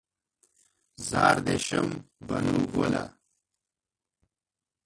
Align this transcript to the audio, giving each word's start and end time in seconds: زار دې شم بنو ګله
زار 1.09 1.35
دې 1.45 1.55
شم 1.65 1.89
بنو 2.27 2.57
ګله 2.73 3.03